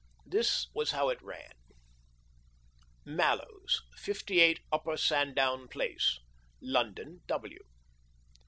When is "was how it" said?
0.73-1.21